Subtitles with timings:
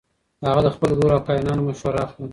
[0.47, 2.27] هغه له خپل ورور او کاهنانو مشوره اخلي.